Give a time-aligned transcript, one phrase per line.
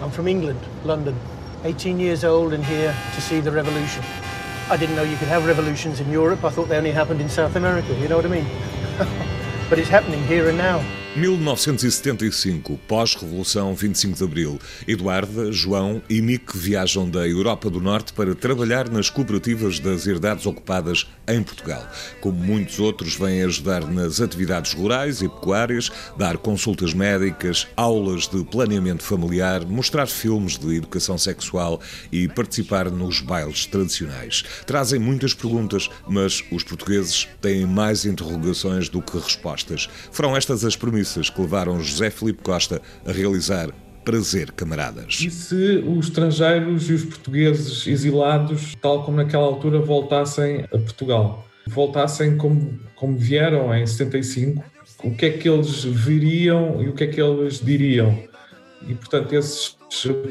[0.00, 1.14] I'm from England, London.
[1.64, 4.02] 18 years old and here to see the revolution.
[4.70, 6.44] I didn't know you could have revolutions in Europe.
[6.44, 8.46] I thought they only happened in South America, you know what I mean?
[9.70, 10.97] but it's happening here and now.
[11.18, 18.36] 1975, pós-revolução 25 de Abril, Eduarda, João e Mick viajam da Europa do Norte para
[18.36, 21.84] trabalhar nas cooperativas das herdades ocupadas em Portugal.
[22.20, 28.44] Como muitos outros, vêm ajudar nas atividades rurais e pecuárias, dar consultas médicas, aulas de
[28.44, 31.80] planeamento familiar, mostrar filmes de educação sexual
[32.12, 34.44] e participar nos bailes tradicionais.
[34.64, 39.88] Trazem muitas perguntas, mas os portugueses têm mais interrogações do que respostas.
[40.12, 43.70] Foram estas as premissas que levaram José Filipe Costa a realizar
[44.04, 45.20] Prazer, camaradas.
[45.20, 51.46] E se os estrangeiros e os portugueses exilados, tal como naquela altura, voltassem a Portugal?
[51.66, 54.64] Voltassem como, como vieram em 75,
[55.04, 58.18] o que é que eles veriam e o que é que eles diriam?
[58.88, 59.76] E, portanto, esses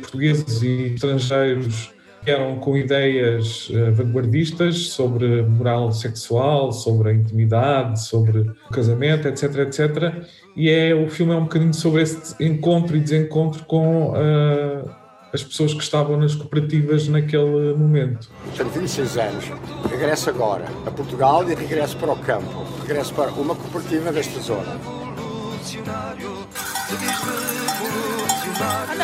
[0.01, 1.91] portugueses e estrangeiros
[2.25, 9.55] eram com ideias uh, vanguardistas sobre moral sexual, sobre a intimidade, sobre o casamento, etc,
[9.59, 10.25] etc.
[10.55, 14.89] E é, o filme é um bocadinho sobre esse encontro e desencontro com uh,
[15.33, 18.29] as pessoas que estavam nas cooperativas naquele momento.
[18.55, 19.45] Tenho 26 anos,
[19.89, 24.77] regresso agora a Portugal e regresso para o campo, regresso para uma cooperativa desta zona.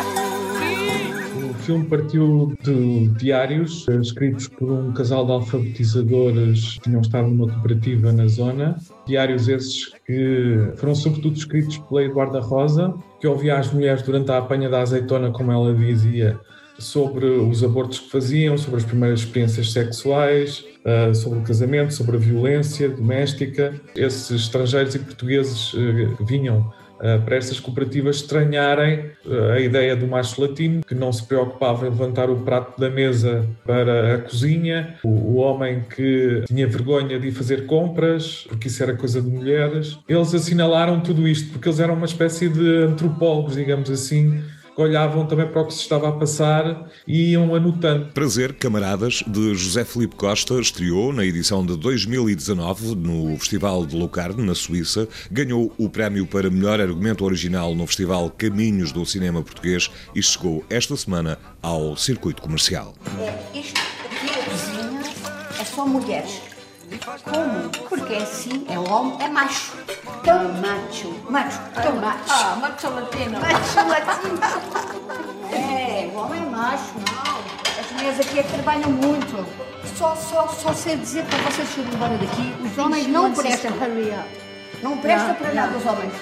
[0.09, 0.12] O
[1.64, 7.47] filme partiu de diários eh, escritos por um casal de alfabetizadores que tinham estado numa
[7.47, 8.78] cooperativa na zona.
[9.08, 14.39] Diários esses que foram sobretudo escritos pela Eduarda Rosa, que ouvia as mulheres durante a
[14.39, 16.38] apanha da azeitona, como ela dizia,
[16.78, 22.17] sobre os abortos que faziam, sobre as primeiras experiências sexuais, eh, sobre o casamento, sobre
[22.17, 23.73] a violência doméstica.
[23.95, 26.73] Esses estrangeiros e portugueses eh, vinham
[27.25, 31.90] para estas cooperativas estranharem eh, a ideia do macho latino, que não se preocupava em
[31.90, 37.31] levantar o prato da mesa para a cozinha, o, homem que tinha vergonha de ir
[37.31, 39.97] fazer compras, porque isso era coisa de mulheres.
[40.07, 44.41] Eles assinalaram tudo isto, porque eles eram uma espécie de antropólogos, digamos assim,
[44.75, 48.07] que olhavam também para o que se estava a passar e iam anotando.
[48.13, 54.44] Prazer, Camaradas, de José Felipe Costa, estreou na edição de 2019 no Festival de Locarno,
[54.44, 59.89] na Suíça, ganhou o prémio para melhor argumento original no Festival Caminhos do Cinema Português
[60.16, 62.94] e chegou esta semana ao circuito comercial.
[63.19, 65.01] É, isto aqui, a cozinha,
[65.59, 66.53] é só mulheres.
[67.23, 67.69] Como?
[67.89, 69.73] Porque é assim, é homem, é macho.
[70.23, 71.12] Tão macho.
[71.29, 71.59] Macho.
[71.73, 72.23] Tão macho.
[72.29, 73.39] Ah, macho latino.
[73.39, 74.39] Macho latino.
[78.53, 79.46] Trabalham muito.
[79.97, 83.72] Só, só, só sei dizer para vocês irem embora daqui, os homens não prestam.
[84.81, 86.14] Não presta para nada os homens.